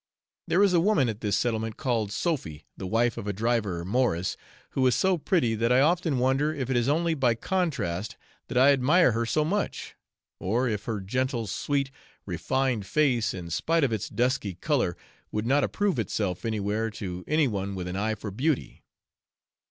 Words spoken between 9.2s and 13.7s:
so much, or if her gentle, sweet, refined face, in